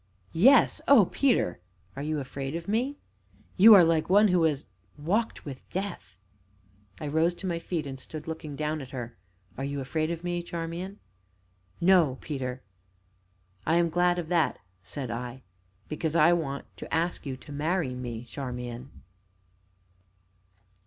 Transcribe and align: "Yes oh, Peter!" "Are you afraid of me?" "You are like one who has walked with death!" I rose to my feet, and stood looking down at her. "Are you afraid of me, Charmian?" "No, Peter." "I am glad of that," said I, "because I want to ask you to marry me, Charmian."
"Yes 0.33 0.81
oh, 0.87 1.05
Peter!" 1.11 1.59
"Are 1.95 2.01
you 2.01 2.19
afraid 2.19 2.55
of 2.55 2.67
me?" 2.67 2.97
"You 3.55 3.75
are 3.75 3.83
like 3.83 4.09
one 4.09 4.29
who 4.29 4.41
has 4.45 4.65
walked 4.97 5.45
with 5.45 5.69
death!" 5.69 6.17
I 6.99 7.05
rose 7.07 7.35
to 7.35 7.45
my 7.45 7.59
feet, 7.59 7.85
and 7.85 7.99
stood 7.99 8.27
looking 8.27 8.55
down 8.55 8.81
at 8.81 8.89
her. 8.89 9.15
"Are 9.59 9.63
you 9.63 9.79
afraid 9.79 10.09
of 10.09 10.23
me, 10.23 10.41
Charmian?" 10.41 10.99
"No, 11.79 12.17
Peter." 12.19 12.63
"I 13.63 13.75
am 13.75 13.89
glad 13.89 14.17
of 14.17 14.29
that," 14.29 14.57
said 14.81 15.11
I, 15.11 15.43
"because 15.87 16.15
I 16.15 16.33
want 16.33 16.65
to 16.77 16.91
ask 16.91 17.27
you 17.27 17.37
to 17.37 17.51
marry 17.51 17.93
me, 17.93 18.23
Charmian." 18.25 18.89